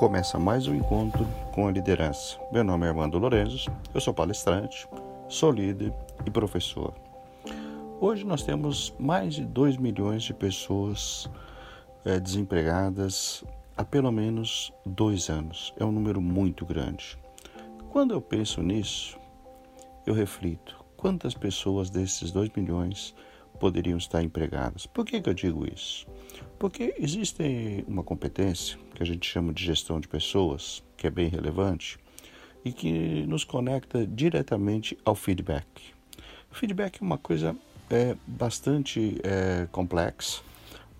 [0.00, 2.38] Começa mais um encontro com a liderança.
[2.50, 4.88] Meu nome é Armando Lorenzo, eu sou palestrante,
[5.28, 5.92] sou líder
[6.24, 6.94] e professor.
[8.00, 11.28] Hoje nós temos mais de 2 milhões de pessoas
[12.02, 13.44] é, desempregadas
[13.76, 15.74] há pelo menos dois anos.
[15.76, 17.18] É um número muito grande.
[17.90, 19.18] Quando eu penso nisso,
[20.06, 23.14] eu reflito: quantas pessoas desses 2 milhões
[23.58, 24.86] poderiam estar empregadas?
[24.86, 26.06] Por que, que eu digo isso?
[26.60, 31.26] Porque existe uma competência que a gente chama de gestão de pessoas, que é bem
[31.26, 31.98] relevante
[32.62, 35.64] e que nos conecta diretamente ao feedback.
[36.52, 37.56] O feedback é uma coisa
[37.88, 40.42] é, bastante é, complexa,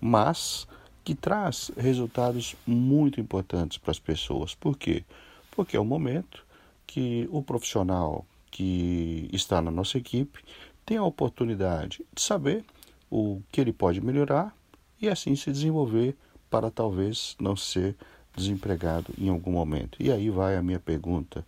[0.01, 0.67] mas
[1.03, 4.55] que traz resultados muito importantes para as pessoas.
[4.55, 5.03] Por quê?
[5.51, 6.43] Porque é o momento
[6.87, 10.39] que o profissional que está na nossa equipe
[10.83, 12.65] tem a oportunidade de saber
[13.11, 14.59] o que ele pode melhorar
[15.01, 16.15] e assim se desenvolver
[16.49, 17.95] para talvez não ser
[18.35, 19.97] desempregado em algum momento.
[19.99, 21.45] E aí vai a minha pergunta: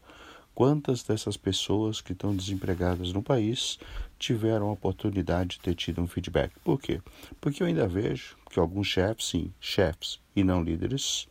[0.55, 3.77] quantas dessas pessoas que estão desempregadas no país
[4.17, 6.53] tiveram a oportunidade de ter tido um feedback?
[6.63, 7.01] Por quê?
[7.39, 11.27] Porque eu ainda vejo que alguns chefes, sim, chefes e não líderes,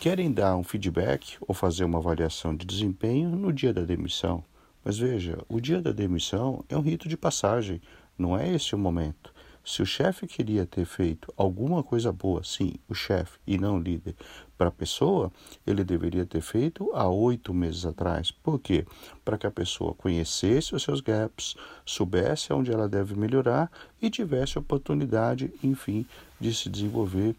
[0.00, 4.44] querem dar um feedback ou fazer uma avaliação de desempenho no dia da demissão.
[4.84, 7.80] Mas veja, o dia da demissão é um rito de passagem,
[8.18, 9.31] não é esse o momento.
[9.64, 13.80] Se o chefe queria ter feito alguma coisa boa, sim, o chefe e não o
[13.80, 14.16] líder,
[14.58, 15.32] para a pessoa,
[15.66, 18.30] ele deveria ter feito há oito meses atrás.
[18.30, 18.84] Por quê?
[19.24, 24.58] Para que a pessoa conhecesse os seus gaps, soubesse onde ela deve melhorar e tivesse
[24.58, 26.04] oportunidade, enfim,
[26.40, 27.36] de se desenvolver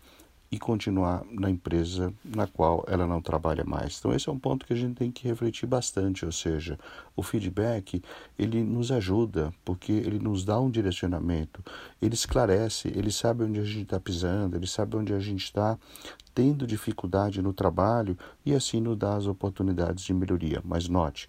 [0.53, 3.97] e continuar na empresa na qual ela não trabalha mais.
[3.97, 6.77] Então esse é um ponto que a gente tem que refletir bastante, ou seja,
[7.15, 8.03] o feedback
[8.37, 11.63] ele nos ajuda porque ele nos dá um direcionamento,
[11.99, 15.75] ele esclarece, ele sabe onde a gente está pisando, ele sabe onde a gente está
[16.35, 18.15] tendo dificuldade no trabalho
[18.45, 20.61] e assim nos dá as oportunidades de melhoria.
[20.63, 21.27] Mas note,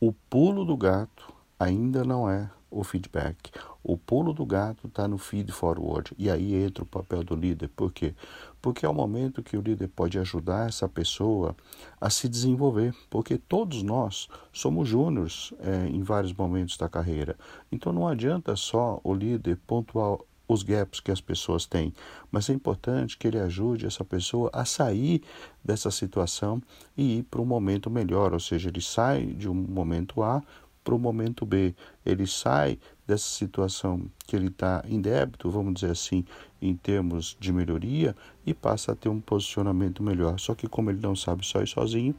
[0.00, 3.50] o pulo do gato ainda não é o feedback.
[3.82, 7.68] O pulo do gato está no feed forward e aí entra o papel do líder.
[7.68, 8.14] Por quê?
[8.60, 11.54] Porque é o momento que o líder pode ajudar essa pessoa
[12.00, 17.36] a se desenvolver, porque todos nós somos júniores é, em vários momentos da carreira.
[17.70, 20.18] Então não adianta só o líder pontuar
[20.52, 21.92] os gaps que as pessoas têm,
[22.30, 25.22] mas é importante que ele ajude essa pessoa a sair
[25.64, 26.60] dessa situação
[26.96, 30.42] e ir para um momento melhor, ou seja, ele sai de um momento A
[30.82, 31.74] para o momento B.
[32.04, 36.24] Ele sai dessa situação que ele está em débito, vamos dizer assim,
[36.60, 38.16] em termos de melhoria,
[38.46, 40.38] e passa a ter um posicionamento melhor.
[40.38, 42.14] Só que, como ele não sabe só ir sozinho,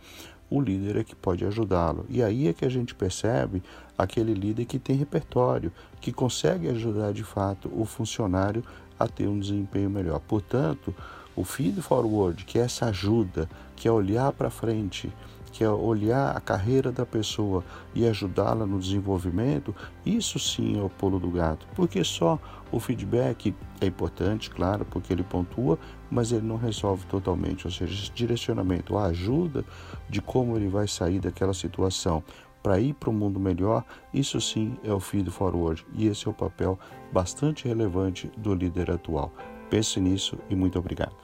[0.50, 2.06] o líder é que pode ajudá-lo.
[2.10, 3.64] E aí é que a gente percebe
[3.98, 8.64] aquele líder que tem repertório, que consegue ajudar de fato o funcionário
[9.00, 10.20] a ter um desempenho melhor.
[10.20, 10.94] Portanto,
[11.36, 15.12] o feed forward, que é essa ajuda, que é olhar para frente,
[15.54, 20.90] que é olhar a carreira da pessoa e ajudá-la no desenvolvimento, isso sim é o
[20.90, 21.68] pulo do gato.
[21.76, 22.40] Porque só
[22.72, 25.78] o feedback é importante, claro, porque ele pontua,
[26.10, 27.68] mas ele não resolve totalmente.
[27.68, 29.64] Ou seja, esse direcionamento, a ajuda
[30.10, 32.24] de como ele vai sair daquela situação
[32.64, 35.86] para ir para um mundo melhor, isso sim é o feed forward.
[35.94, 36.80] E esse é o papel
[37.12, 39.32] bastante relevante do líder atual.
[39.70, 41.23] Pense nisso e muito obrigado.